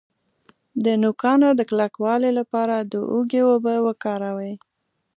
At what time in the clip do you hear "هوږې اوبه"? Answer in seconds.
3.09-3.73